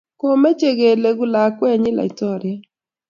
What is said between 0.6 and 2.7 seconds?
koleku lakwenyin laitoriat